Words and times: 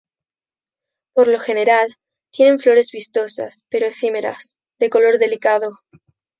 Por 1.13 1.27
lo 1.27 1.39
general, 1.39 1.95
tienen 2.33 2.57
flores 2.57 2.89
vistosas 2.91 3.65
pero 3.69 3.85
efímeras, 3.85 4.55
de 4.79 4.89
color 4.89 5.19
delicado. 5.19 5.73